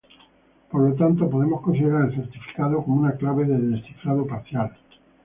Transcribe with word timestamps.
Por 0.71 0.95
tanto 0.95 1.29
podemos 1.29 1.61
considerar 1.61 2.05
el 2.09 2.15
certificado 2.15 2.83
como 2.83 3.01
una 3.03 3.13
clave 3.17 3.45
de 3.45 3.55
descifrado 3.59 4.25
parcial. 4.25 4.75